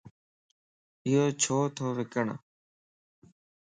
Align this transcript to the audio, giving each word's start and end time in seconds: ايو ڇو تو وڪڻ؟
ايو 1.05 1.23
ڇو 1.41 1.57
تو 1.75 1.85
وڪڻ؟ 1.97 2.27